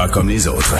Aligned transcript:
pas 0.00 0.08
comme 0.08 0.30
les 0.30 0.48
autres. 0.48 0.76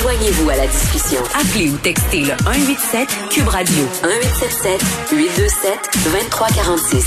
Joignez-vous 0.00 0.48
à 0.48 0.56
la 0.56 0.66
discussion. 0.66 1.20
Appelez 1.38 1.68
ou 1.68 1.76
textez 1.76 2.20
le 2.20 2.32
187 2.42 3.08
Cube 3.28 3.48
Radio 3.48 3.84
1877 4.02 4.80
827 5.12 5.72
2346. 6.10 7.06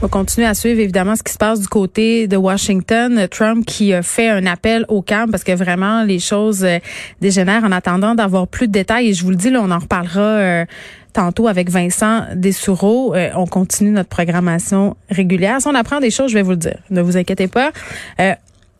On 0.00 0.06
va 0.06 0.08
continuer 0.08 0.46
à 0.46 0.54
suivre 0.54 0.80
évidemment 0.80 1.16
ce 1.16 1.22
qui 1.22 1.34
se 1.34 1.36
passe 1.36 1.60
du 1.60 1.68
côté 1.68 2.28
de 2.28 2.38
Washington. 2.38 3.28
Trump 3.30 3.66
qui 3.66 3.92
a 3.92 4.00
fait 4.00 4.30
un 4.30 4.46
appel 4.46 4.86
au 4.88 5.02
calme 5.02 5.30
parce 5.30 5.44
que 5.44 5.52
vraiment 5.52 6.02
les 6.04 6.18
choses 6.18 6.64
euh, 6.64 6.78
dégénèrent 7.20 7.64
en 7.64 7.72
attendant 7.72 8.14
d'avoir 8.14 8.48
plus 8.48 8.68
de 8.68 8.72
détails. 8.72 9.10
Et 9.10 9.12
je 9.12 9.22
vous 9.22 9.30
le 9.30 9.36
dis, 9.36 9.50
là, 9.50 9.60
on 9.62 9.70
en 9.70 9.80
reparlera 9.80 10.20
euh, 10.20 10.64
tantôt 11.12 11.46
avec 11.46 11.68
Vincent 11.68 12.22
Dessoureau. 12.34 13.14
Euh, 13.14 13.28
on 13.36 13.46
continue 13.46 13.90
notre 13.90 14.08
programmation 14.08 14.96
régulière. 15.10 15.60
Si 15.60 15.66
on 15.66 15.74
apprend 15.74 16.00
des 16.00 16.10
choses, 16.10 16.30
je 16.30 16.36
vais 16.36 16.42
vous 16.42 16.52
le 16.52 16.56
dire. 16.56 16.78
Ne 16.88 17.02
vous 17.02 17.18
inquiétez 17.18 17.48
pas. 17.48 17.70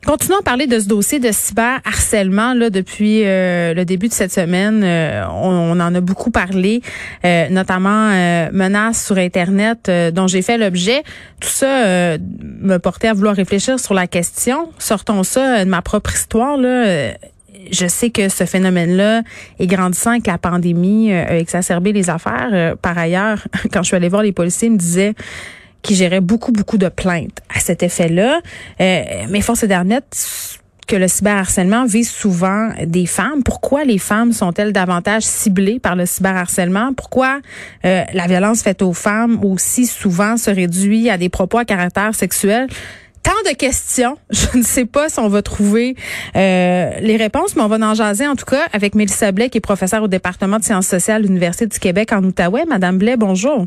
Continuons 0.07 0.39
à 0.39 0.43
parler 0.43 0.67
de 0.67 0.79
ce 0.79 0.87
dossier 0.87 1.19
de 1.19 1.31
cyberharcèlement 1.33 2.55
là 2.55 2.71
depuis 2.71 3.25
euh, 3.25 3.75
le 3.75 3.85
début 3.85 4.09
de 4.09 4.13
cette 4.13 4.33
semaine. 4.33 4.83
Euh, 4.85 5.27
on, 5.29 5.79
en 5.79 5.95
a 5.95 6.01
beaucoup 6.01 6.31
parlé, 6.31 6.83
euh, 7.25 7.49
notamment 7.51 8.09
menaces 8.53 9.05
sur 9.05 9.19
Internet 9.19 9.91
dont 10.15 10.27
j'ai 10.29 10.43
fait 10.43 10.57
l'objet. 10.57 11.03
Tout 11.41 11.49
ça 11.49 12.17
me 12.19 12.79
portait 12.79 13.09
à 13.09 13.13
vouloir 13.13 13.35
réfléchir 13.35 13.79
sur 13.81 13.93
la 13.93 14.07
question. 14.07 14.71
Sortons 14.79 15.25
ça 15.25 15.65
de 15.65 15.69
ma 15.69 15.83
propre 15.83 16.15
histoire. 16.15 16.57
Là. 16.57 17.13
Je 17.71 17.87
sais 17.87 18.11
que 18.11 18.29
ce 18.29 18.45
phénomène-là 18.45 19.23
est 19.59 19.67
grandissant 19.67 20.13
et 20.13 20.21
que 20.21 20.31
la 20.31 20.39
pandémie 20.39 21.13
a 21.13 21.37
exacerbé 21.39 21.93
les 21.93 22.09
affaires. 22.09 22.77
par 22.81 22.97
ailleurs, 22.97 23.47
quand 23.73 23.83
je 23.83 23.89
suis 23.89 23.97
allée 23.97 24.09
voir 24.09 24.23
les 24.23 24.33
policiers, 24.33 24.69
ils 24.69 24.73
me 24.73 24.79
disaient 24.79 25.15
qui 25.83 25.95
gérait 25.95 26.21
beaucoup, 26.21 26.53
beaucoup 26.53 26.79
de 26.79 26.89
plaintes 26.89 27.41
à 27.55 27.61
cet 27.61 27.83
effet-là. 27.83 28.41
Euh, 28.81 29.03
mais 29.29 29.41
force 29.41 29.63
est 29.63 29.69
d'admettre 29.69 30.17
que 30.89 30.97
le 30.97 31.07
cyberharcèlement 31.07 31.85
vise 31.85 32.11
souvent 32.11 32.71
des 32.85 33.07
femmes. 33.07 33.43
Pourquoi 33.45 33.85
les 33.85 33.99
femmes 33.99 34.33
sont-elles 34.33 34.73
davantage 34.73 35.23
ciblées 35.23 35.79
par 35.79 35.95
le 35.95 36.07
cyberharcèlement? 36.07 36.95
Pourquoi 36.95 37.41
euh, 37.85 38.05
la 38.13 38.27
violence 38.27 38.63
faite 38.63 38.83
aux 38.83 38.95
femmes 38.95 39.45
aussi 39.45 39.87
souvent 39.87 40.37
se 40.37 40.51
réduit 40.51 41.11
à 41.11 41.19
des 41.19 41.29
propos 41.29 41.59
à 41.59 41.65
caractère 41.67 42.15
sexuel? 42.15 42.69
Tant 43.23 43.51
de 43.51 43.55
questions. 43.55 44.17
Je 44.31 44.57
ne 44.57 44.63
sais 44.63 44.87
pas 44.87 45.11
si 45.11 45.19
on 45.19 45.29
va 45.29 45.43
trouver 45.43 45.95
euh, 46.35 46.91
les 47.01 47.17
réponses, 47.17 47.55
mais 47.55 47.63
on 47.63 47.69
va 47.69 47.77
en 47.87 47.95
jaser 47.95 48.27
en 48.27 48.35
tout 48.35 48.47
cas 48.47 48.67
avec 48.73 48.95
Mélissa 48.95 49.31
Blais, 49.31 49.51
qui 49.51 49.59
est 49.59 49.61
professeure 49.61 50.03
au 50.03 50.09
département 50.09 50.59
de 50.59 50.65
sciences 50.65 50.87
sociales 50.87 51.23
de 51.23 51.27
l'Université 51.27 51.67
du 51.67 51.79
Québec 51.79 52.13
en 52.13 52.25
Outaouais. 52.25 52.65
Madame 52.65 52.97
Blais, 52.97 53.19
bonjour. 53.19 53.67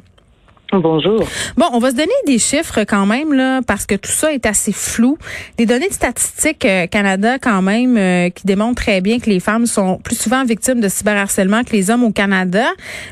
Bonjour. 0.73 1.27
Bon, 1.58 1.66
on 1.73 1.80
va 1.80 1.91
se 1.91 1.95
donner 1.95 2.14
des 2.25 2.39
chiffres 2.39 2.86
quand 2.86 3.05
même 3.05 3.33
là, 3.33 3.61
parce 3.61 3.86
que 3.86 3.95
tout 3.95 4.09
ça 4.09 4.31
est 4.31 4.45
assez 4.45 4.72
flou. 4.72 5.17
Des 5.58 5.66
données 5.66 5.89
de 5.89 5.94
statistiques 5.94 6.64
euh, 6.64 6.88
Canada 6.88 7.39
quand 7.39 7.61
même 7.61 7.97
euh, 7.97 8.30
qui 8.30 8.47
démontrent 8.47 8.81
très 8.81 9.02
bien 9.02 9.19
que 9.19 9.30
les 9.30 9.42
femmes 9.42 9.66
sont 9.66 9.97
plus 9.97 10.16
souvent 10.16 10.45
victimes 10.45 10.80
de 10.80 10.88
cyberharcèlement 10.88 11.64
que 11.66 11.73
les 11.73 11.89
hommes 11.89 12.05
au 12.05 12.11
Canada, 12.11 12.66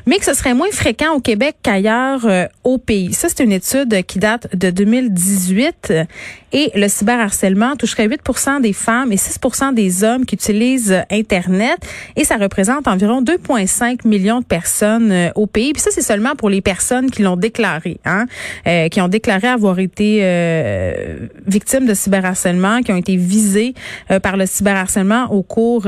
mais 0.05 0.19
que 0.19 0.25
ce 0.25 0.33
serait 0.33 0.53
moins 0.53 0.71
fréquent 0.71 1.13
au 1.13 1.19
Québec 1.19 1.57
qu'ailleurs 1.61 2.25
euh, 2.25 2.45
au 2.63 2.77
pays. 2.77 3.11
Ça, 3.13 3.27
c'est 3.27 3.43
une 3.43 3.51
étude 3.51 4.05
qui 4.05 4.19
date 4.19 4.55
de 4.55 4.69
2018 4.69 5.93
et 6.51 6.71
le 6.75 6.87
cyberharcèlement 6.87 7.75
toucherait 7.75 8.07
8 8.07 8.21
des 8.61 8.73
femmes 8.73 9.11
et 9.11 9.17
6 9.17 9.39
des 9.73 10.03
hommes 10.03 10.25
qui 10.25 10.35
utilisent 10.35 11.03
Internet 11.11 11.77
et 12.15 12.23
ça 12.23 12.37
représente 12.37 12.87
environ 12.87 13.21
2,5 13.21 14.07
millions 14.07 14.39
de 14.39 14.45
personnes 14.45 15.31
au 15.35 15.47
pays. 15.47 15.73
Puis 15.73 15.81
ça, 15.81 15.91
c'est 15.91 16.01
seulement 16.01 16.35
pour 16.35 16.49
les 16.49 16.61
personnes 16.61 17.11
qui 17.11 17.21
l'ont 17.21 17.35
déclaré, 17.35 17.99
hein, 18.05 18.25
euh, 18.67 18.89
qui 18.89 19.01
ont 19.01 19.07
déclaré 19.07 19.47
avoir 19.47 19.79
été 19.79 20.19
euh, 20.21 21.27
victimes 21.45 21.85
de 21.85 21.93
cyberharcèlement, 21.93 22.81
qui 22.81 22.91
ont 22.91 22.97
été 22.97 23.15
visées 23.15 23.73
euh, 24.11 24.19
par 24.19 24.37
le 24.37 24.45
cyberharcèlement 24.45 25.31
au 25.31 25.43
cours 25.43 25.87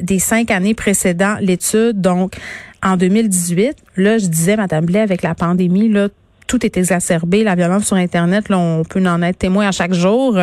des 0.00 0.18
cinq 0.18 0.50
années 0.50 0.74
précédant 0.74 1.36
l'étude. 1.40 2.00
Donc, 2.00 2.34
en 2.82 2.96
2018, 2.96 3.76
là, 3.96 4.18
je 4.18 4.26
disais, 4.26 4.56
Madame 4.56 4.86
Blais, 4.86 5.00
avec 5.00 5.22
la 5.22 5.34
pandémie, 5.34 5.88
là, 5.88 6.08
tout 6.50 6.66
est 6.66 6.76
exacerbé, 6.76 7.44
la 7.44 7.54
violence 7.54 7.86
sur 7.86 7.96
Internet, 7.96 8.48
là, 8.48 8.58
on 8.58 8.82
peut 8.82 9.00
en 9.06 9.22
être 9.22 9.38
témoin 9.38 9.68
à 9.68 9.72
chaque 9.72 9.94
jour. 9.94 10.36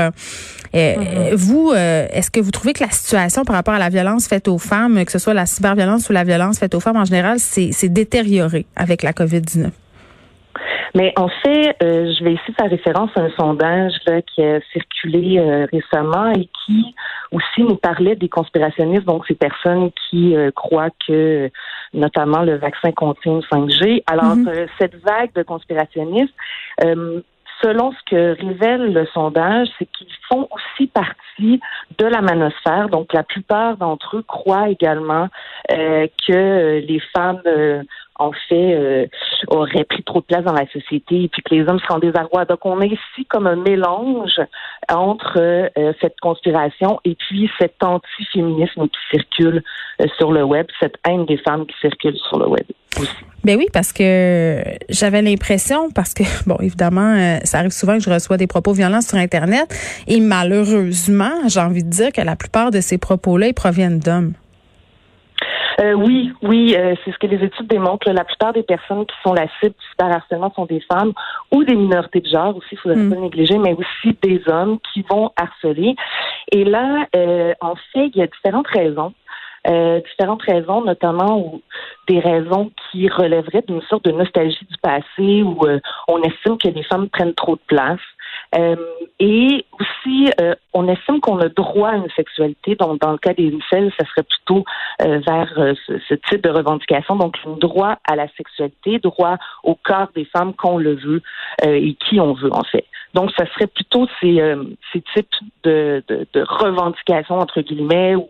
Mm-hmm. 0.74 1.34
Vous, 1.34 1.74
est-ce 1.74 2.32
que 2.32 2.40
vous 2.40 2.52
trouvez 2.52 2.72
que 2.72 2.82
la 2.82 2.92
situation 2.92 3.44
par 3.44 3.58
rapport 3.58 3.74
à 3.74 3.80
la 3.80 3.90
violence 3.90 4.26
faite 4.26 4.48
aux 4.48 4.58
femmes, 4.58 5.04
que 5.04 5.12
ce 5.12 5.20
soit 5.20 5.34
la 5.34 5.46
cyberviolence 5.46 6.10
ou 6.10 6.14
la 6.14 6.24
violence 6.24 6.60
faite 6.60 6.76
aux 6.76 6.80
femmes 6.80 6.96
en 6.96 7.04
général, 7.04 7.40
c'est 7.40 7.90
détérioré 7.90 8.66
avec 8.78 9.04
la 9.04 9.12
COVID-19? 9.12 9.70
Mais 10.96 11.14
en 11.18 11.28
fait, 11.28 11.76
euh, 11.84 12.14
je 12.18 12.24
vais 12.24 12.34
ici 12.34 12.54
faire 12.58 12.70
référence 12.70 13.12
à 13.16 13.22
un 13.22 13.30
sondage 13.38 13.94
là, 14.06 14.22
qui 14.22 14.44
a 14.44 14.60
circulé 14.72 15.40
euh, 15.40 15.68
récemment 15.72 16.32
et 16.32 16.50
qui 16.66 16.96
aussi 17.32 17.62
nous 17.62 17.76
parlait 17.76 18.16
des 18.16 18.30
conspirationnistes, 18.30 19.06
donc 19.06 19.26
ces 19.28 19.36
personnes 19.36 19.92
qui 20.10 20.36
euh, 20.36 20.52
croient 20.52 20.92
que 21.08 21.50
notamment 21.94 22.44
le 22.44 22.58
vaccin 22.58 22.92
contient 22.92 23.40
5G. 23.52 24.04
Alors, 24.08 24.36
mm-hmm. 24.36 24.68
cette 24.80 24.96
vague 25.04 25.34
de 25.34 25.44
conspirationnistes, 25.44 26.34
selon 27.62 27.92
ce 27.92 27.98
que 28.10 28.42
révèle 28.42 28.94
le 28.94 29.06
sondage, 29.14 29.68
c'est 29.78 29.86
qu'ils 29.86 30.08
font 30.30 30.48
aussi 30.52 30.88
partie 30.88 31.60
de 31.98 32.06
la 32.06 32.22
manosphère. 32.22 32.90
Donc, 32.90 33.14
la 33.14 33.24
plupart 33.24 33.78
d'entre 33.78 34.18
eux 34.18 34.24
croient 34.24 34.70
également 34.70 35.28
que 35.70 36.80
les 36.80 37.02
femmes 37.16 37.42
en 38.20 38.32
fait, 38.32 38.76
euh, 38.76 39.08
aurait 39.48 39.84
pris 39.84 40.04
trop 40.04 40.20
de 40.20 40.26
place 40.26 40.44
dans 40.44 40.54
la 40.54 40.68
société 40.68 41.24
et 41.24 41.28
puis 41.28 41.42
que 41.44 41.54
les 41.54 41.68
hommes 41.68 41.80
seront 41.80 42.00
désarroi. 42.00 42.46
Donc, 42.46 42.66
on 42.66 42.82
est 42.82 42.88
ici 42.88 43.26
comme 43.30 43.48
un 43.48 43.56
mélange 43.56 44.40
entre 44.90 45.38
euh, 45.38 45.94
cette 46.02 46.20
conspiration 46.20 47.00
et 47.06 47.16
puis 47.16 47.50
cet 47.60 47.84
anti-féminisme 47.84 48.88
qui 48.88 49.00
circule 49.12 49.64
euh, 50.02 50.06
sur 50.18 50.32
le 50.32 50.44
web, 50.44 50.68
cette 50.80 50.96
haine 51.08 51.26
des 51.26 51.38
femmes 51.38 51.66
qui 51.66 51.76
circule 51.80 52.18
sur 52.18 52.40
le 52.40 52.48
web 52.48 52.66
aussi. 53.00 53.27
Ben 53.48 53.58
oui, 53.58 53.68
parce 53.72 53.94
que 53.94 54.62
j'avais 54.90 55.22
l'impression, 55.22 55.90
parce 55.90 56.14
que, 56.14 56.24
bon, 56.46 56.58
évidemment, 56.60 57.40
ça 57.46 57.60
arrive 57.60 57.72
souvent 57.72 57.94
que 57.98 58.04
je 58.04 58.10
reçois 58.10 58.36
des 58.36 58.46
propos 58.46 58.74
violents 58.74 59.02
sur 59.02 59.18
Internet, 59.18 59.74
et 60.06 60.20
malheureusement, 60.20 61.48
j'ai 61.48 61.62
envie 61.62 61.84
de 61.84 61.90
dire 61.90 62.12
que 62.12 62.22
la 62.22 62.36
plupart 62.36 62.72
de 62.72 62.82
ces 62.82 62.98
propos-là, 62.98 63.48
ils 63.48 63.54
proviennent 63.54 64.00
d'hommes. 64.00 64.34
Euh, 65.80 65.94
oui, 65.94 66.34
oui, 66.42 66.76
euh, 66.76 66.96
c'est 67.06 67.12
ce 67.12 67.18
que 67.20 67.28
les 67.28 67.44
études 67.44 67.68
démontrent. 67.68 68.10
La 68.12 68.24
plupart 68.24 68.52
des 68.52 68.64
personnes 68.64 69.06
qui 69.06 69.16
sont 69.24 69.34
la 69.34 69.48
cible 69.60 69.76
du 69.76 69.86
cyberharcèlement 69.92 70.52
sont 70.56 70.66
des 70.66 70.82
femmes 70.92 71.14
ou 71.52 71.64
des 71.64 71.76
minorités 71.76 72.20
de 72.20 72.28
genre 72.28 72.58
aussi, 72.58 72.70
il 72.72 72.78
faudrait 72.80 72.98
mm. 72.98 73.14
pas 73.14 73.22
négliger, 73.22 73.58
mais 73.60 73.74
aussi 73.74 74.18
des 74.24 74.42
hommes 74.48 74.80
qui 74.92 75.06
vont 75.08 75.32
harceler. 75.36 75.96
Et 76.52 76.64
là, 76.64 77.06
euh, 77.16 77.54
en 77.62 77.76
fait, 77.94 78.08
il 78.08 78.18
y 78.18 78.22
a 78.24 78.28
différentes 78.28 78.68
raisons. 78.68 79.14
Euh, 79.70 80.00
différentes 80.00 80.44
raisons, 80.44 80.82
notamment 80.82 81.40
ou 81.40 81.62
des 82.08 82.20
raisons 82.20 82.72
qui 82.90 83.10
relèveraient 83.10 83.64
d'une 83.68 83.82
sorte 83.82 84.06
de 84.06 84.12
nostalgie 84.12 84.66
du 84.70 84.78
passé 84.82 85.44
où 85.44 85.66
euh, 85.66 85.80
on 86.08 86.22
estime 86.22 86.58
que 86.58 86.70
les 86.70 86.84
femmes 86.84 87.10
prennent 87.10 87.34
trop 87.34 87.56
de 87.56 87.62
place. 87.68 88.00
Euh, 88.56 88.76
et 89.20 89.66
aussi, 89.80 90.32
euh, 90.40 90.56
on 90.74 90.88
estime 90.88 91.20
qu'on 91.20 91.40
a 91.40 91.50
droit 91.50 91.90
à 91.90 91.96
une 91.96 92.10
sexualité. 92.16 92.76
Donc, 92.76 93.02
dans 93.02 93.12
le 93.12 93.18
cas 93.18 93.34
des 93.34 93.54
incels, 93.54 93.92
ça 94.00 94.06
serait 94.06 94.24
plutôt 94.24 94.64
euh, 95.02 95.20
vers 95.28 95.76
ce, 95.86 96.14
type 96.30 96.42
de 96.44 96.50
revendication. 96.50 97.16
Donc, 97.16 97.36
un 97.46 97.58
droit 97.58 97.98
à 98.08 98.16
la 98.16 98.28
sexualité, 98.38 99.00
droit 99.00 99.38
au 99.64 99.76
corps 99.76 100.10
des 100.16 100.26
femmes 100.26 100.54
qu'on 100.54 100.78
le 100.78 100.96
veut 100.96 101.22
et 101.64 101.96
qui 101.96 102.20
on 102.20 102.34
veut, 102.34 102.54
en 102.54 102.64
fait. 102.64 102.86
Donc, 103.14 103.32
ça 103.38 103.46
serait 103.54 103.68
plutôt 103.68 104.08
ces, 104.22 104.42
ces 104.94 105.02
types 105.14 105.28
de, 105.64 106.04
de, 106.08 106.28
de 106.34 106.46
revendications, 106.48 107.40
entre 107.40 107.62
guillemets, 107.62 108.16
ou 108.16 108.30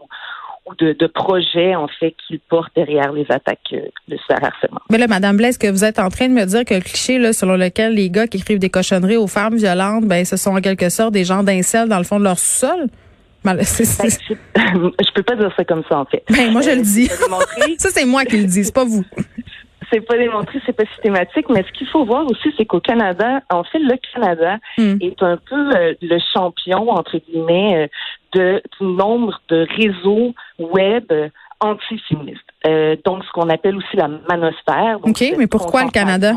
ou 0.68 0.76
de, 0.76 0.94
de 0.94 1.08
projets, 1.08 1.76
en 1.76 1.88
fait, 1.88 2.16
qu'ils 2.28 2.40
portent 2.40 2.76
derrière 2.76 3.12
les 3.12 3.26
attaques 3.30 3.60
euh, 3.74 3.82
de 4.08 4.18
cyberharcèlement. 4.28 4.82
Mais 4.90 4.98
là, 4.98 5.08
Madame 5.08 5.38
Blaise, 5.38 5.58
que 5.58 5.68
vous 5.68 5.84
êtes 5.84 6.00
en 6.00 6.10
train 6.10 6.28
de 6.28 6.34
me 6.34 6.46
dire 6.46 6.66
que 6.66 6.74
le 6.74 6.82
cliché, 6.82 7.18
là, 7.18 7.34
selon 7.34 7.56
lequel 7.56 7.94
les 7.94 8.10
gars 8.10 8.28
qui 8.28 8.38
écrivent 8.38 8.60
des 8.60 8.70
cochonneries 8.70 9.18
aux 9.18 9.28
femmes 9.28 9.56
violentes, 9.56 10.06
ben, 10.06 10.26
ce 10.26 10.38
sont 10.38 10.52
en 10.52 10.62
quelque 10.62 10.90
sorte 10.90 11.14
des 11.14 11.24
gens 11.24 11.44
d'incel 11.44 11.90
dans 11.90 11.98
le 11.98 12.04
fond 12.04 12.20
de 12.20 12.24
leur 12.24 12.40
sous-sol? 12.40 12.88
Ben, 13.46 13.56
je, 13.62 15.14
peux 15.14 15.24
pas 15.24 15.36
dire 15.36 15.54
ça 15.56 15.64
comme 15.64 15.84
ça, 15.88 16.00
en 16.00 16.06
fait. 16.06 16.22
Ben, 16.30 16.52
moi, 16.52 16.62
je 16.62 16.72
le 16.72 16.82
dis. 16.82 17.06
ça, 17.78 17.90
c'est 17.92 18.04
moi 18.04 18.26
qui 18.26 18.40
le 18.40 18.44
dis, 18.44 18.66
c'est 18.66 18.76
pas 18.76 18.84
vous 18.84 19.06
c'est 19.92 20.02
pas 20.02 20.18
démontré, 20.18 20.60
c'est 20.66 20.74
pas 20.76 20.86
systématique, 20.86 21.48
mais 21.50 21.64
ce 21.64 21.72
qu'il 21.72 21.88
faut 21.88 22.06
voir 22.06 22.26
aussi, 22.26 22.54
c'est 22.58 22.66
qu'au 22.66 22.80
Canada, 22.80 23.42
en 23.50 23.64
fait, 23.64 23.80
le 23.80 23.96
Canada 24.14 24.58
hmm. 24.78 24.98
est 25.02 25.22
un 25.24 25.38
peu 25.38 25.76
euh, 25.76 25.94
le 26.02 26.18
champion, 26.34 26.90
entre 26.90 27.18
guillemets, 27.18 27.84
euh, 27.84 27.88
de, 28.34 28.62
du 28.80 28.86
nombre 28.88 29.42
de 29.50 29.66
réseaux 29.76 30.34
web 30.60 31.12
antiféministes. 31.60 32.42
Euh, 32.66 32.96
donc, 33.06 33.24
ce 33.24 33.32
qu'on 33.32 33.50
appelle 33.50 33.78
aussi 33.78 33.96
la 33.96 34.08
manosphère. 34.08 35.00
OK, 35.02 35.24
mais 35.38 35.48
pourquoi 35.48 35.84
le 35.84 35.90
Canada? 35.90 36.34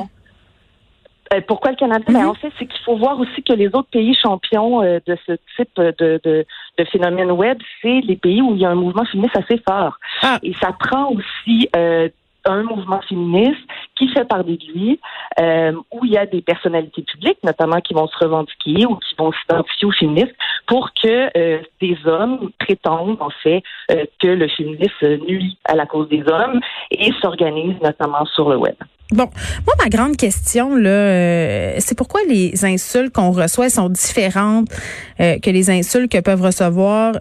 Euh, 1.32 1.40
pourquoi 1.46 1.70
le 1.70 1.76
Canada? 1.76 2.04
Ben, 2.08 2.26
en 2.26 2.34
fait, 2.34 2.52
c'est 2.58 2.66
qu'il 2.66 2.80
faut 2.84 2.96
voir 2.96 3.18
aussi 3.20 3.42
que 3.42 3.52
les 3.52 3.68
autres 3.68 3.90
pays 3.90 4.14
champions 4.14 4.80
de 4.82 5.18
ce 5.26 5.32
type 5.56 5.70
de, 5.76 6.20
de, 6.24 6.46
de 6.78 6.84
phénomène 6.84 7.30
web, 7.30 7.58
c'est 7.80 8.00
les 8.00 8.16
pays 8.16 8.42
où 8.42 8.54
il 8.54 8.60
y 8.60 8.64
a 8.64 8.70
un 8.70 8.74
mouvement 8.74 9.04
féministe 9.04 9.36
assez 9.36 9.62
fort. 9.68 9.98
Ah. 10.22 10.38
Et 10.42 10.54
ça 10.60 10.72
prend 10.72 11.12
aussi 11.12 11.68
un 12.44 12.62
mouvement 12.62 13.00
féministe 13.02 13.60
qui 14.00 14.08
fait 14.08 14.24
parler 14.24 14.56
de 14.56 14.72
lui, 14.72 15.00
euh, 15.38 15.72
où 15.92 16.04
il 16.06 16.12
y 16.12 16.16
a 16.16 16.24
des 16.24 16.40
personnalités 16.40 17.02
publiques, 17.02 17.38
notamment 17.44 17.80
qui 17.82 17.92
vont 17.92 18.08
se 18.08 18.16
revendiquer 18.16 18.86
ou 18.86 18.96
qui 18.96 19.14
vont 19.18 19.30
s'identifier 19.32 19.86
aux 19.86 19.92
féministes, 19.92 20.34
pour 20.66 20.90
que 20.94 21.28
euh, 21.36 21.58
des 21.82 21.96
hommes 22.06 22.50
prétendent 22.58 23.18
en 23.20 23.28
fait 23.42 23.62
euh, 23.90 24.04
que 24.18 24.28
le 24.28 24.48
féminisme 24.48 25.18
nuit 25.28 25.58
à 25.66 25.74
la 25.74 25.84
cause 25.84 26.08
des 26.08 26.22
hommes 26.26 26.60
et 26.90 27.12
s'organisent 27.20 27.80
notamment 27.82 28.24
sur 28.34 28.48
le 28.48 28.56
web. 28.56 28.74
Bon, 29.12 29.28
moi 29.66 29.74
ma 29.82 29.88
grande 29.88 30.16
question 30.16 30.76
là, 30.76 31.80
c'est 31.80 31.98
pourquoi 31.98 32.20
les 32.28 32.64
insultes 32.64 33.12
qu'on 33.12 33.32
reçoit 33.32 33.68
sont 33.68 33.88
différentes 33.88 34.68
que 35.18 35.50
les 35.50 35.68
insultes 35.68 36.12
que 36.12 36.20
peuvent 36.20 36.42
recevoir 36.42 37.14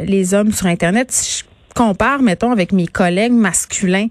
les 0.00 0.34
hommes 0.34 0.50
sur 0.50 0.66
internet? 0.66 1.12
Si 1.12 1.44
je 1.44 1.74
compare, 1.76 2.22
mettons, 2.22 2.50
avec 2.50 2.72
mes 2.72 2.88
collègues 2.88 3.32
masculins 3.32 4.08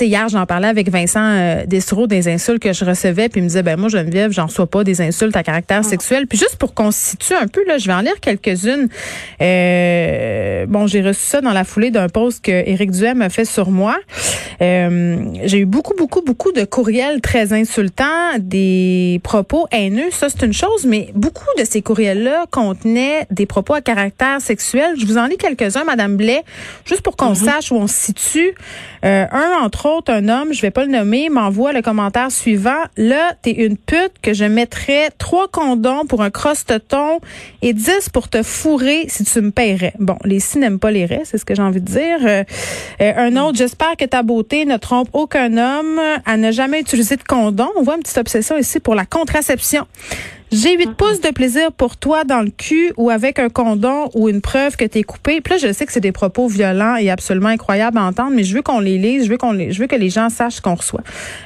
hier, 0.00 0.28
j'en 0.28 0.46
parlais 0.46 0.68
avec 0.68 0.90
Vincent 0.90 1.20
euh, 1.22 1.66
des 1.66 2.28
insultes 2.28 2.62
que 2.62 2.72
je 2.72 2.84
recevais, 2.84 3.28
puis 3.28 3.40
il 3.40 3.44
me 3.44 3.48
disait, 3.48 3.62
ben 3.62 3.78
moi, 3.78 3.88
Geneviève, 3.88 4.32
j'en 4.32 4.46
reçois 4.46 4.66
pas 4.66 4.84
des 4.84 5.00
insultes 5.00 5.36
à 5.36 5.42
caractère 5.42 5.80
ah. 5.80 5.88
sexuel. 5.88 6.26
Puis 6.26 6.38
juste 6.38 6.56
pour 6.56 6.74
qu'on 6.74 6.90
se 6.90 7.10
situe 7.10 7.34
un 7.34 7.46
peu, 7.46 7.64
là, 7.66 7.78
je 7.78 7.86
vais 7.86 7.92
en 7.92 8.00
lire 8.00 8.18
quelques-unes. 8.20 8.88
Euh, 9.40 10.66
bon, 10.66 10.86
j'ai 10.86 11.02
reçu 11.02 11.20
ça 11.20 11.40
dans 11.40 11.52
la 11.52 11.64
foulée 11.64 11.90
d'un 11.90 12.08
post 12.08 12.44
que 12.44 12.50
Éric 12.50 12.92
Duhem 12.92 13.22
a 13.22 13.28
fait 13.28 13.44
sur 13.44 13.70
moi. 13.70 13.98
Euh, 14.62 15.24
j'ai 15.44 15.58
eu 15.58 15.66
beaucoup, 15.66 15.94
beaucoup, 15.96 16.22
beaucoup 16.22 16.52
de 16.52 16.64
courriels 16.64 17.20
très 17.20 17.52
insultants, 17.52 18.38
des 18.38 19.20
propos 19.22 19.66
haineux. 19.72 20.10
Ça, 20.10 20.28
c'est 20.28 20.44
une 20.44 20.52
chose, 20.52 20.86
mais 20.86 21.10
beaucoup 21.14 21.44
de 21.58 21.64
ces 21.64 21.82
courriels-là 21.82 22.46
contenaient 22.50 23.26
des 23.30 23.46
propos 23.46 23.74
à 23.74 23.80
caractère 23.80 24.40
sexuel. 24.40 24.94
Je 24.98 25.06
vous 25.06 25.18
en 25.18 25.26
lis 25.26 25.36
quelques-uns, 25.36 25.84
Madame 25.84 26.16
Blais, 26.16 26.42
juste 26.84 27.02
pour 27.02 27.16
qu'on 27.16 27.32
mm-hmm. 27.32 27.44
sache 27.44 27.72
où 27.72 27.76
on 27.76 27.86
se 27.86 27.94
situe. 27.94 28.54
un, 29.02 29.64
entre 29.80 29.96
autres, 29.96 30.12
un 30.12 30.28
homme, 30.28 30.52
je 30.52 30.60
vais 30.60 30.70
pas 30.70 30.84
le 30.84 30.90
nommer, 30.90 31.30
m'envoie 31.30 31.72
le 31.72 31.80
commentaire 31.80 32.30
suivant. 32.30 32.82
Là, 32.98 33.32
t'es 33.40 33.52
une 33.52 33.78
pute 33.78 34.12
que 34.20 34.34
je 34.34 34.44
mettrais 34.44 35.08
trois 35.16 35.48
condoms 35.48 36.06
pour 36.06 36.20
un 36.20 36.28
crosse-ton 36.28 37.20
et 37.62 37.72
dix 37.72 38.10
pour 38.12 38.28
te 38.28 38.42
fourrer 38.42 39.06
si 39.08 39.24
tu 39.24 39.40
me 39.40 39.50
paierais. 39.50 39.94
Bon, 39.98 40.16
les 40.22 40.38
si 40.38 40.58
n'aiment 40.58 40.78
pas 40.78 40.90
les 40.90 41.06
raies, 41.06 41.22
c'est 41.24 41.38
ce 41.38 41.46
que 41.46 41.54
j'ai 41.54 41.62
envie 41.62 41.80
de 41.80 41.86
dire. 41.86 42.18
Euh, 42.24 42.44
euh, 43.00 43.12
un 43.16 43.36
autre, 43.38 43.56
j'espère 43.56 43.96
que 43.96 44.04
ta 44.04 44.22
beauté 44.22 44.66
ne 44.66 44.76
trompe 44.76 45.08
aucun 45.14 45.56
homme 45.56 45.98
à 46.26 46.36
ne 46.36 46.52
jamais 46.52 46.80
utiliser 46.80 47.16
de 47.16 47.24
condom. 47.24 47.70
On 47.76 47.82
voit 47.82 47.94
une 47.94 48.02
petite 48.02 48.18
obsession 48.18 48.58
ici 48.58 48.80
pour 48.80 48.94
la 48.94 49.06
contraception. 49.06 49.86
J'ai 50.52 50.76
8 50.76 50.94
pouces 50.96 51.20
de 51.20 51.28
plaisir 51.28 51.70
pour 51.70 51.96
toi 51.96 52.24
dans 52.24 52.40
le 52.40 52.50
cul 52.50 52.92
ou 52.96 53.10
avec 53.10 53.38
un 53.38 53.48
condom 53.48 54.10
ou 54.14 54.28
une 54.28 54.40
preuve 54.40 54.76
que 54.76 54.84
t'es 54.84 55.04
coupé. 55.04 55.40
Puis 55.40 55.54
là, 55.54 55.58
je 55.58 55.72
sais 55.72 55.86
que 55.86 55.92
c'est 55.92 56.00
des 56.00 56.10
propos 56.10 56.48
violents 56.48 56.96
et 56.96 57.08
absolument 57.08 57.50
incroyables 57.50 57.98
à 57.98 58.02
entendre, 58.02 58.32
mais 58.34 58.42
je 58.42 58.56
veux 58.56 58.62
qu'on 58.62 58.80
les 58.80 58.98
lise, 58.98 59.26
je 59.26 59.30
veux 59.30 59.36
qu'on 59.36 59.52
je 59.52 59.78
veux 59.78 59.86
que 59.86 59.94
les 59.94 60.10
gens 60.10 60.28
sachent 60.28 60.54
ce 60.54 60.60
qu'on 60.60 60.74
reçoit. 60.74 61.02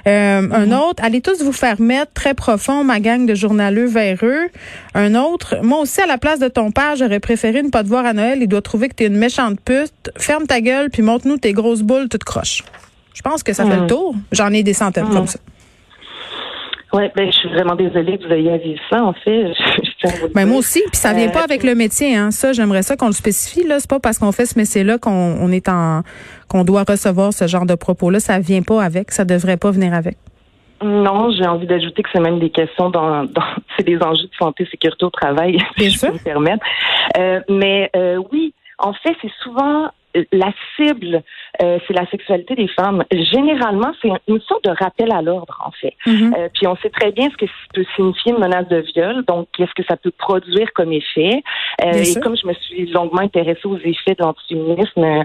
Euh, 0.06 0.49
Un 0.51 0.67
mhm. 0.67 0.73
autre, 0.73 1.05
allez 1.05 1.21
tous 1.21 1.43
vous 1.43 1.53
faire 1.53 1.81
mettre 1.83 2.12
très 2.15 2.33
profond, 2.33 2.83
ma 2.83 2.99
gang 2.99 3.27
de 3.27 3.35
journaleux 3.35 3.87
véreux. 3.87 4.49
Un 4.95 5.15
autre, 5.15 5.57
moi 5.62 5.81
aussi 5.81 6.00
à 6.00 6.07
la 6.07 6.17
place 6.17 6.39
de 6.39 6.49
ton 6.49 6.71
père, 6.71 6.97
j'aurais 6.97 7.21
préféré 7.21 7.62
ne 7.62 7.69
pas 7.69 7.83
te 7.83 7.89
voir 7.89 8.07
à 8.07 8.15
Noël. 8.15 8.39
Il 8.41 8.49
doit 8.49 8.62
trouver 8.62 8.89
que 8.89 8.95
t'es 8.95 9.07
une 9.07 9.19
méchante 9.19 9.61
pute. 9.61 10.11
Ferme 10.17 10.47
ta 10.47 10.62
gueule 10.62 10.89
puis 10.89 11.03
montre-nous 11.03 11.37
tes 11.37 11.53
grosses 11.53 11.83
boules 11.83 12.09
toutes 12.09 12.25
croches. 12.25 12.65
Je 13.12 13.23
pense 13.23 13.43
que 13.43 13.53
ça 13.53 13.65
fait 13.65 13.77
le 13.77 13.83
mhm. 13.83 13.89
tour. 13.89 14.15
J'en 14.33 14.50
ai 14.50 14.62
des 14.62 14.73
centaines 14.73 15.09
comme 15.09 15.23
mhm. 15.23 15.27
ça. 15.27 15.39
Oui, 16.94 17.02
ben, 17.17 17.26
je 17.26 17.37
suis 17.37 17.49
vraiment 17.49 17.75
désolée 17.75 18.19
que 18.19 18.25
vous 18.25 18.32
ayez 18.32 18.52
à 18.52 18.56
vivre 18.56 18.81
ça, 18.88 19.02
en 19.02 19.12
fait. 19.14 19.52
ben, 20.35 20.46
moi 20.46 20.58
aussi, 20.58 20.81
puis 20.81 20.96
ça 20.96 21.12
vient 21.12 21.29
pas 21.29 21.41
euh, 21.41 21.44
avec 21.44 21.64
le 21.64 21.75
métier, 21.75 22.14
hein. 22.14 22.31
Ça, 22.31 22.52
j'aimerais 22.52 22.82
ça 22.82 22.96
qu'on 22.96 23.08
le 23.08 23.12
spécifie, 23.12 23.67
là. 23.67 23.81
C'est 23.81 23.91
pas 23.91 23.99
parce 23.99 24.19
qu'on 24.19 24.31
fait 24.31 24.46
ce 24.46 24.56
métier-là 24.56 24.99
qu'on 24.99 25.11
on 25.11 25.50
est 25.50 25.69
en, 25.69 26.02
qu'on 26.49 26.62
doit 26.62 26.85
recevoir 26.88 27.32
ce 27.32 27.49
genre 27.49 27.67
de 27.67 27.75
propos-là. 27.75 28.20
Ça 28.20 28.38
vient 28.38 28.62
pas 28.62 28.81
avec. 28.81 29.11
Ça 29.11 29.25
devrait 29.25 29.56
pas 29.56 29.73
venir 29.73 29.93
avec. 29.93 30.17
Non, 30.85 31.32
j'ai 31.32 31.46
envie 31.46 31.67
d'ajouter 31.67 32.02
que 32.02 32.08
c'est 32.12 32.20
même 32.20 32.38
des 32.38 32.50
questions 32.50 32.91
dans, 32.91 33.25
dans 33.25 33.43
c'est 33.76 33.85
des 33.85 33.97
enjeux 33.97 34.29
de 34.29 34.37
santé, 34.38 34.64
sécurité 34.70 35.05
au 35.05 35.11
travail, 35.11 35.58
si 35.79 35.90
je 35.90 36.00
peux 36.00 36.12
me 36.12 36.23
permettre. 36.23 36.64
Euh, 37.19 37.40
mais 37.49 37.90
euh, 37.97 38.23
oui, 38.31 38.55
en 38.79 38.93
fait, 38.93 39.17
c'est 39.20 39.32
souvent 39.43 39.88
la 40.32 40.52
cible, 40.76 41.22
euh, 41.62 41.78
c'est 41.87 41.94
la 41.94 42.06
sexualité 42.06 42.55
des 42.55 42.69
femmes. 42.69 43.05
Généralement, 43.12 43.93
c'est 44.00 44.11
une 44.28 44.40
sorte 44.40 44.64
de 44.64 44.70
rappel 44.70 45.12
à 45.12 45.22
l'ordre, 45.22 45.61
en 45.64 45.70
fait. 45.72 45.94
Mm-hmm. 46.06 46.38
Euh, 46.38 46.49
puis 46.55 46.66
on 46.66 46.76
sait 46.76 46.90
très 46.90 47.12
bien 47.12 47.28
ce 47.31 47.37
que 47.37 47.50
peut 47.72 47.84
signifier 47.96 48.32
une 48.32 48.38
menace 48.38 48.69
de 48.69 48.84
viol, 48.94 49.25
donc 49.25 49.49
qu'est-ce 49.56 49.75
que 49.75 49.84
ça 49.88 49.96
peut 49.96 50.12
produire 50.12 50.72
comme 50.75 50.93
effet. 50.93 51.43
Euh, 51.84 51.93
et 51.93 52.20
comme 52.20 52.37
je 52.37 52.46
me 52.46 52.55
suis 52.55 52.87
longuement 52.87 53.22
intéressée 53.22 53.66
aux 53.66 53.78
effets 53.78 54.14
de 54.14 54.22
l'antiféminisme 54.22 55.25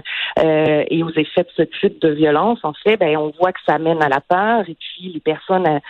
et 0.90 1.02
aux 1.02 1.10
effets 1.10 1.42
de 1.42 1.50
ce 1.56 1.62
type 1.80 2.00
de 2.00 2.10
violence, 2.10 2.58
en 2.62 2.72
fait, 2.72 2.96
ben 2.96 3.16
on 3.16 3.32
voit 3.38 3.52
que 3.52 3.60
ça 3.66 3.78
mène 3.78 4.02
à 4.02 4.08
la 4.08 4.20
peur. 4.20 4.68
Et 4.68 4.74
puis 4.74 5.12
les 5.12 5.20
personnes 5.20 5.80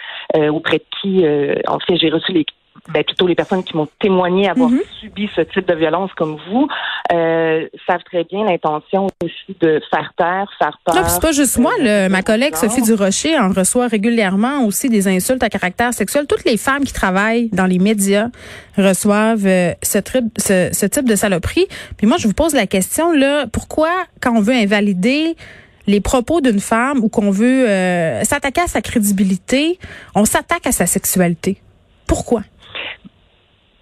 auprès 0.51 0.79
de 0.79 0.85
qui, 1.01 1.25
en 1.67 1.79
fait, 1.81 1.97
j'ai 1.97 2.11
reçu 2.11 2.33
les 2.33 2.45
ben, 2.89 3.05
plutôt 3.05 3.27
les 3.27 3.35
personnes 3.35 3.63
qui 3.63 3.77
m'ont 3.77 3.89
témoigné 4.01 4.49
avoir 4.49 4.71
mhm. 4.71 4.81
subi 5.01 5.29
ce 5.35 5.43
type 5.43 5.67
de 5.67 5.75
violence 5.75 6.11
comme 6.17 6.37
vous, 6.51 6.69
euh, 7.13 7.67
savent 7.87 8.03
très 8.05 8.25
bien 8.25 8.45
l'intention 8.45 9.09
aussi 9.23 9.57
de 9.61 9.81
faire 9.91 10.13
taire, 10.17 10.51
faire 10.59 10.79
peur. 10.85 10.95
Non, 10.95 11.03
c'est 11.07 11.21
pas 11.21 11.33
juste 11.33 11.59
moi. 11.59 11.73
Le, 11.79 12.09
ma 12.09 12.23
collègue 12.23 12.57
Sophie 12.57 12.83
Durocher 12.83 13.39
en 13.39 13.51
reçoit 13.51 13.89
régulièrement 13.89 14.65
aussi 14.65 14.89
des 14.89 15.09
insultes 15.09 15.43
à 15.43 15.49
caractère 15.49 15.93
sexuel. 15.93 16.27
Toutes 16.27 16.45
les 16.45 16.57
femmes 16.57 16.85
qui 16.85 16.93
travaillent 16.93 17.49
dans 17.51 17.67
les 17.67 17.79
médias 17.79 18.29
reçoivent 18.77 19.47
euh, 19.47 19.73
ce, 19.83 19.99
ce, 20.39 20.71
ce 20.73 20.87
type 20.87 21.09
de 21.09 21.17
saloperie. 21.17 21.67
Puis 21.97 22.07
moi, 22.07 22.17
je 22.19 22.27
vous 22.27 22.35
pose 22.35 22.55
la 22.55 22.67
question, 22.67 23.13
là, 23.13 23.47
pourquoi, 23.47 23.91
quand 24.21 24.37
on 24.37 24.41
veut 24.41 24.55
invalider 24.55 25.37
les 25.87 26.01
propos 26.01 26.41
d'une 26.41 26.61
femme 26.61 26.99
ou 27.03 27.09
qu'on 27.09 27.31
veut 27.31 27.69
euh, 27.69 28.23
s'attaquer 28.25 28.63
à 28.63 28.67
sa 28.67 28.81
crédibilité, 28.81 29.79
on 30.15 30.25
s'attaque 30.25 30.67
à 30.67 30.73
sa 30.73 30.87
sexualité? 30.87 31.61
Pourquoi? 32.07 32.43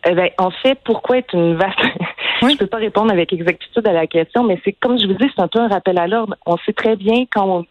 Eh 0.06 0.14
ben, 0.14 0.30
en 0.38 0.50
fait, 0.50 0.78
pourquoi 0.84 1.18
être 1.18 1.34
une 1.34 1.56
vaste 1.56 1.78
Je 2.42 2.56
peux 2.56 2.66
pas 2.66 2.78
répondre 2.78 3.10
avec 3.10 3.32
exactitude 3.32 3.86
à 3.86 3.92
la 3.92 4.06
question, 4.06 4.44
mais 4.44 4.60
c'est 4.64 4.72
comme 4.72 4.98
je 4.98 5.06
vous 5.06 5.14
dis, 5.14 5.30
c'est 5.34 5.42
un 5.42 5.48
peu 5.48 5.58
un 5.58 5.68
rappel 5.68 5.98
à 5.98 6.06
l'ordre. 6.06 6.36
On 6.46 6.56
sait 6.58 6.72
très 6.72 6.96
bien 6.96 7.24
quand 7.30 7.64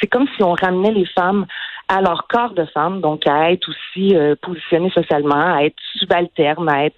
c'est 0.00 0.06
comme 0.06 0.26
si 0.36 0.42
on 0.42 0.52
ramenait 0.52 0.92
les 0.92 1.06
femmes 1.06 1.46
à 1.88 2.00
leur 2.00 2.26
corps 2.28 2.54
de 2.54 2.64
femme, 2.72 3.00
donc 3.00 3.26
à 3.26 3.52
être 3.52 3.68
aussi 3.68 4.16
euh, 4.16 4.34
positionnées 4.40 4.90
socialement, 4.90 5.54
à 5.56 5.64
être 5.64 5.76
subalterne, 5.98 6.68
à 6.68 6.86
être 6.86 6.96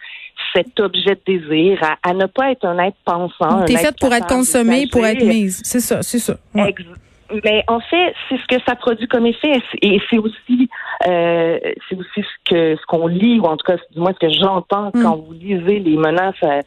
cet 0.55 0.79
objet 0.79 1.17
de 1.17 1.39
désir, 1.39 1.81
à, 2.03 2.15
ne 2.15 2.27
pas 2.27 2.53
être 2.53 2.65
un 2.65 2.79
être 2.79 2.97
pensant. 3.05 3.65
T'es 3.65 3.77
faite 3.77 3.99
pour 3.99 4.13
être 4.15 4.29
consommée, 4.29 4.87
pour 4.87 5.05
être 5.05 5.25
mise. 5.25 5.61
C'est 5.65 5.81
ça, 5.81 6.03
c'est 6.03 6.19
ça. 6.19 6.37
Mais 7.45 7.65
en 7.67 7.81
fait, 7.81 8.15
c'est 8.29 8.37
ce 8.37 8.47
que 8.47 8.63
ça 8.67 8.77
produit 8.77 9.09
comme 9.09 9.27
effet, 9.27 9.61
et 9.83 10.01
c'est 10.09 10.19
aussi, 10.19 10.69
euh, 11.07 11.59
c'est 11.89 11.97
aussi 11.97 12.23
ce 12.23 12.51
que 12.51 12.77
ce 12.77 12.87
qu'on 12.87 13.07
lit, 13.07 13.41
ou 13.41 13.45
en 13.45 13.57
tout 13.57 13.67
cas, 13.67 13.77
du 13.91 14.01
moins 14.01 14.13
ce 14.13 14.27
que 14.27 14.33
j'entends 14.33 14.91
hmm. 14.95 15.03
quand 15.03 15.17
vous 15.17 15.33
lisez 15.33 15.81
les 15.81 15.97
menaces. 15.97 16.35
Euh, 16.43 16.63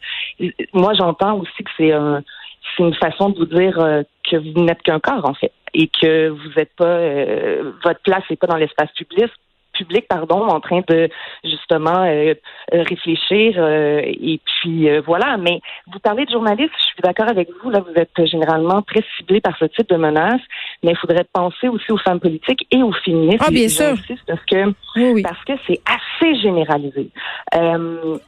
moi, 0.74 0.94
j'entends 0.94 1.38
aussi 1.40 1.64
que 1.64 1.72
c'est 1.78 1.92
un, 1.92 2.24
c'est 2.76 2.84
une 2.84 2.94
façon 2.96 3.30
de 3.30 3.39
vous 3.39 3.46
dire 3.46 3.80
euh, 3.80 4.04
que 4.30 4.38
vous 4.38 4.63
n'êtes 4.63 4.82
qu'un 4.82 5.00
corps 5.00 5.25
en 5.25 5.34
fait, 5.34 5.54
et 5.74 5.88
que 5.88 6.30
vous 6.30 6.50
n'êtes 6.58 6.75
pas, 6.75 7.00
votre 7.84 8.01
place 8.01 8.24
n'est 8.30 8.36
pas 8.36 8.48
dans 8.48 8.58
l'espace 8.58 8.92
public, 8.92 9.32
public, 9.79 10.05
pardon, 10.07 10.48
en 10.48 10.59
train 10.59 10.81
de 10.88 11.09
justement 11.43 12.03
euh, 12.03 12.33
euh, 12.74 12.83
réfléchir. 12.83 13.55
Euh, 13.57 14.01
et 14.03 14.39
puis 14.45 14.89
voilà. 15.05 15.38
Mais 15.38 15.62
vous 15.91 16.00
parlez 16.00 16.25
de 16.25 16.31
journalistes, 16.31 16.74
je 16.79 16.86
suis 16.86 17.01
d'accord 17.03 17.29
avec 17.29 17.50
vous. 17.62 17.69
Là, 17.69 17.79
vous 17.79 17.93
êtes 17.95 18.25
généralement 18.25 18.81
très 18.81 19.03
ciblé 19.17 19.39
par 19.41 19.57
ce 19.57 19.65
type 19.65 19.89
de 19.89 19.95
menaces, 19.95 20.41
mais 20.83 20.91
il 20.91 20.98
faudrait 20.98 21.25
penser 21.31 21.67
aussi 21.69 21.91
aux 21.91 21.98
femmes 21.98 22.19
politiques 22.19 22.67
et 22.71 22.83
aux 22.83 22.93
féministes. 23.05 23.43
Ah, 23.48 23.51
bien 23.51 23.69
sûr. 23.69 23.95
Parce 24.27 24.45
que 24.45 25.21
parce 25.21 25.43
que 25.45 25.53
c'est 25.65 25.79
assez 25.86 26.36
généralisé. 26.41 27.09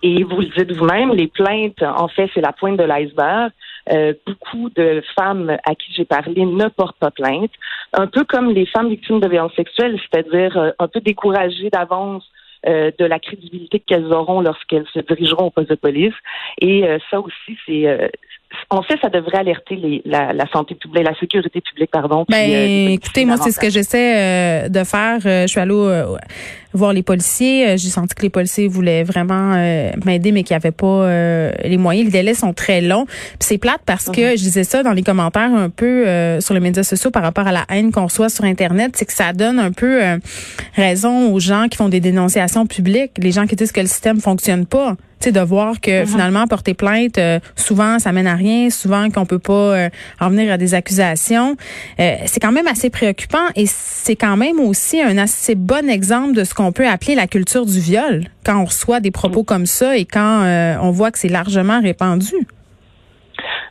et 0.03 0.23
vous 0.23 0.39
le 0.39 0.49
dites 0.57 0.71
vous-même, 0.71 1.11
les 1.11 1.27
plaintes, 1.27 1.83
en 1.83 2.07
fait, 2.07 2.29
c'est 2.33 2.41
la 2.41 2.53
pointe 2.53 2.77
de 2.77 2.83
l'iceberg. 2.83 3.51
Euh, 3.91 4.13
beaucoup 4.25 4.69
de 4.69 5.03
femmes 5.17 5.57
à 5.65 5.75
qui 5.75 5.91
j'ai 5.93 6.05
parlé 6.05 6.45
ne 6.45 6.67
portent 6.69 6.97
pas 6.97 7.11
plainte, 7.11 7.51
un 7.93 8.07
peu 8.07 8.23
comme 8.23 8.51
les 8.51 8.65
femmes 8.65 8.89
victimes 8.89 9.19
de 9.19 9.27
violences 9.27 9.55
sexuelles, 9.55 9.99
c'est-à-dire 9.99 10.57
euh, 10.57 10.71
un 10.79 10.87
peu 10.87 11.01
découragées 11.01 11.69
d'avance 11.69 12.23
euh, 12.65 12.91
de 12.97 13.05
la 13.05 13.19
crédibilité 13.19 13.79
qu'elles 13.79 14.13
auront 14.13 14.39
lorsqu'elles 14.41 14.87
se 14.93 14.99
dirigeront 14.99 15.47
au 15.47 15.49
poste 15.49 15.69
de 15.69 15.75
police. 15.75 16.13
Et 16.61 16.85
ça 17.09 17.19
aussi, 17.19 17.57
c'est 17.65 18.11
en 18.69 18.81
fait, 18.83 18.97
ça 19.01 19.09
devrait 19.09 19.39
alerter 19.39 19.75
les, 19.75 20.01
la, 20.05 20.33
la, 20.33 20.47
santé 20.47 20.75
publique, 20.75 21.03
la 21.03 21.17
sécurité 21.19 21.61
publique, 21.61 21.91
pardon. 21.91 22.25
Ben, 22.29 22.89
écoutez, 22.89 23.25
moi, 23.25 23.37
c'est 23.37 23.51
ce 23.51 23.59
que 23.59 23.69
j'essaie 23.69 24.69
de 24.69 24.83
faire. 24.83 25.19
je 25.21 25.47
suis 25.47 25.59
allée 25.59 26.03
voir 26.73 26.93
les 26.93 27.03
policiers. 27.03 27.77
J'ai 27.77 27.89
senti 27.89 28.15
que 28.15 28.21
les 28.21 28.29
policiers 28.29 28.67
voulaient 28.67 29.03
vraiment 29.03 29.55
m'aider, 30.05 30.31
mais 30.31 30.43
qu'ils 30.43 30.55
n'avaient 30.55 30.71
pas 30.71 31.51
les 31.63 31.77
moyens. 31.77 32.05
Les 32.05 32.11
délais 32.11 32.33
sont 32.33 32.53
très 32.53 32.81
longs. 32.81 33.05
c'est 33.39 33.57
plate 33.57 33.81
parce 33.85 34.05
que 34.09 34.31
mhm. 34.31 34.37
je 34.37 34.43
disais 34.43 34.63
ça 34.63 34.83
dans 34.83 34.93
les 34.93 35.03
commentaires 35.03 35.53
un 35.53 35.69
peu 35.69 36.05
sur 36.39 36.53
les 36.53 36.59
médias 36.59 36.83
sociaux 36.83 37.11
par 37.11 37.23
rapport 37.23 37.47
à 37.47 37.51
la 37.51 37.65
haine 37.69 37.91
qu'on 37.91 38.05
reçoit 38.05 38.29
sur 38.29 38.45
Internet, 38.45 38.91
c'est 38.95 39.05
que 39.05 39.13
ça 39.13 39.33
donne 39.33 39.59
un 39.59 39.71
peu 39.71 40.01
raison 40.75 41.33
aux 41.33 41.39
gens 41.39 41.67
qui 41.69 41.77
font 41.77 41.89
des 41.89 41.99
dénonciations 41.99 42.65
publiques, 42.65 43.11
les 43.17 43.31
gens 43.31 43.47
qui 43.47 43.55
disent 43.55 43.71
que 43.71 43.81
le 43.81 43.87
système 43.87 44.19
fonctionne 44.19 44.65
pas 44.65 44.95
sais, 45.25 45.31
de 45.31 45.39
voir 45.39 45.79
que 45.79 45.91
mm-hmm. 45.91 46.07
finalement 46.07 46.47
porter 46.47 46.73
plainte, 46.73 47.17
euh, 47.17 47.39
souvent 47.55 47.99
ça 47.99 48.11
mène 48.11 48.27
à 48.27 48.35
rien, 48.35 48.69
souvent 48.69 49.09
qu'on 49.09 49.25
peut 49.25 49.39
pas 49.39 49.53
euh, 49.53 49.89
en 50.19 50.29
venir 50.29 50.51
à 50.51 50.57
des 50.57 50.73
accusations. 50.73 51.55
Euh, 51.99 52.15
c'est 52.25 52.39
quand 52.39 52.51
même 52.51 52.67
assez 52.67 52.89
préoccupant 52.89 53.45
et 53.55 53.65
c'est 53.67 54.15
quand 54.15 54.37
même 54.37 54.59
aussi 54.59 55.01
un 55.01 55.17
assez 55.17 55.55
bon 55.55 55.89
exemple 55.89 56.33
de 56.33 56.43
ce 56.43 56.53
qu'on 56.53 56.71
peut 56.71 56.87
appeler 56.87 57.15
la 57.15 57.27
culture 57.27 57.65
du 57.65 57.79
viol 57.79 58.23
quand 58.45 58.59
on 58.59 58.65
reçoit 58.65 58.99
des 58.99 59.11
propos 59.11 59.41
mm. 59.41 59.45
comme 59.45 59.65
ça 59.65 59.97
et 59.97 60.05
quand 60.05 60.43
on 60.81 60.91
voit 60.91 61.11
que 61.11 61.19
c'est 61.19 61.29
largement 61.29 61.81
répandu. 61.81 62.35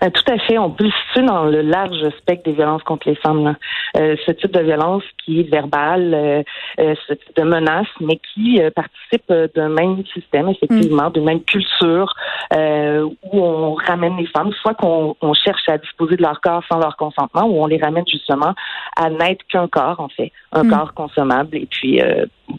Tout 0.01 0.33
à 0.33 0.39
fait. 0.39 0.57
On 0.57 0.71
peut 0.71 0.85
le 0.85 0.91
situer 0.91 1.27
dans 1.27 1.45
le 1.45 1.61
large 1.61 2.09
spectre 2.19 2.45
des 2.45 2.53
violences 2.53 2.83
contre 2.85 3.09
les 3.09 3.17
femmes. 3.17 3.55
Ce 3.95 4.31
type 4.33 4.53
de 4.53 4.61
violence 4.61 5.03
qui 5.25 5.41
est 5.41 5.51
verbale, 5.51 6.15
euh, 6.15 6.95
ce 7.09 7.15
type 7.15 7.37
de 7.37 7.43
menace, 7.43 7.89
mais 8.01 8.21
qui 8.33 8.61
participe 8.75 9.33
d'un 9.55 9.69
même 9.69 10.05
système, 10.15 10.49
effectivement, 10.49 11.09
mm. 11.09 11.13
d'une 11.13 11.25
même 11.25 11.43
culture 11.43 12.15
où 12.53 13.41
on 13.41 13.75
ramène 13.75 14.17
les 14.17 14.27
femmes, 14.27 14.53
soit 14.61 14.75
qu'on 14.75 15.35
cherche 15.35 15.69
à 15.69 15.79
disposer 15.79 16.17
de 16.17 16.23
leur 16.23 16.41
corps 16.41 16.63
sans 16.71 16.79
leur 16.79 16.97
consentement, 16.97 17.45
ou 17.45 17.63
on 17.63 17.67
les 17.67 17.79
ramène 17.79 18.05
justement 18.11 18.55
à 18.97 19.11
n'être 19.11 19.47
qu'un 19.49 19.69
corps, 19.69 20.01
en 20.01 20.09
fait, 20.09 20.33
un 20.53 20.65
mm. 20.65 20.71
corps 20.71 20.95
consommable, 20.95 21.57
et 21.57 21.67
puis 21.67 22.01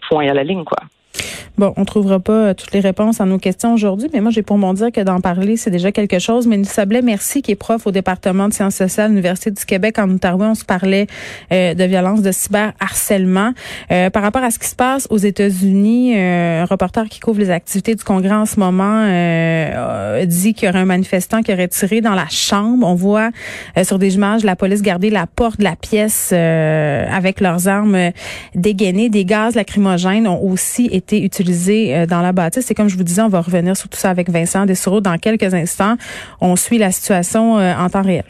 point 0.10 0.28
à 0.28 0.34
la 0.34 0.44
ligne, 0.44 0.64
quoi. 0.64 0.78
Bon, 1.58 1.74
on 1.78 1.86
trouvera 1.86 2.20
pas 2.20 2.34
euh, 2.34 2.54
toutes 2.54 2.72
les 2.74 2.80
réponses 2.80 3.22
à 3.22 3.26
nos 3.26 3.38
questions 3.38 3.74
aujourd'hui, 3.74 4.10
mais 4.14 4.22
moi 4.22 4.32
j'ai 4.32 4.42
pour 4.42 4.58
m'en 4.58 4.74
dire 4.74 4.92
que 4.92 5.02
d'en 5.02 5.20
parler, 5.20 5.58
c'est 5.58 5.72
déjà 5.72 5.92
quelque 5.92 6.20
chose. 6.20 6.48
Mais 6.48 6.64
Sablé, 6.64 7.02
merci, 7.02 7.42
qui 7.42 7.52
est 7.52 7.56
prof 7.56 7.86
au 7.88 7.92
département 7.92 8.48
de 8.48 8.54
sciences 8.54 8.76
sociales 8.76 9.10
de 9.10 9.16
l'Université 9.16 9.52
du 9.52 9.66
Québec 9.66 10.00
en 10.00 10.10
Outaouais. 10.10 10.46
On 10.46 10.56
se 10.56 10.66
parlait 10.66 11.08
euh, 11.52 11.74
de 11.74 11.84
violence, 11.84 12.22
de 12.22 12.32
cyberharcèlement. 12.32 13.52
Euh, 13.92 14.10
par 14.10 14.24
rapport 14.24 14.44
à 14.44 14.52
ce 14.52 14.60
qui 14.60 14.68
se 14.68 14.76
passe 14.76 15.08
aux 15.10 15.18
États-Unis, 15.18 16.16
un 16.18 16.66
reporter 16.66 17.08
qui 17.10 17.20
couvre 17.20 17.40
les 17.40 17.50
activités 17.50 17.96
du 17.96 18.04
Congrès 18.04 18.36
en 18.36 18.46
ce 18.46 18.60
moment 18.60 19.02
dit 20.26 20.54
qu'il 20.54 20.68
y 20.68 20.70
aurait 20.70 20.80
un 20.80 20.86
manifestant 20.86 21.42
qui 21.42 21.52
aurait 21.54 21.68
tiré 21.68 22.02
dans 22.02 22.16
la 22.16 22.28
chambre. 22.30 22.88
On 22.88 22.96
voit 22.96 23.32
sur 23.84 24.00
des 24.00 24.16
images 24.16 24.44
la 24.44 24.56
police 24.56 24.82
garder 24.82 25.10
la 25.10 25.28
porte 25.28 25.60
de 25.60 25.64
la 25.64 25.76
pièce 25.76 26.32
avec 26.34 27.42
leurs 27.42 27.68
armes 27.68 28.12
dégainées. 28.56 29.10
Des 29.10 29.26
gaz 29.26 29.56
lacrymogènes 29.56 30.28
ont 30.28 30.42
aussi 30.42 30.86
été 30.92 31.18
utilisés 31.18 31.31
euh, 31.40 32.06
dans 32.06 32.22
la 32.22 32.32
bâtisse. 32.32 32.70
Et 32.72 32.76
comme 32.76 32.90
je 32.90 32.98
vous 32.98 33.04
disais, 33.04 33.22
on 33.22 33.30
va 33.30 33.42
revenir 33.42 33.76
sur 33.78 33.90
tout 33.90 33.98
ça 33.98 34.10
avec 34.10 34.30
Vincent 34.30 34.66
Dessureau 34.66 35.02
dans 35.02 35.18
quelques 35.18 35.54
instants. 35.54 35.96
On 36.40 36.56
suit 36.56 36.78
la 36.78 36.92
situation 36.92 37.60
euh, 37.60 37.74
en 37.76 37.90
temps 37.90 38.02
réel. 38.02 38.26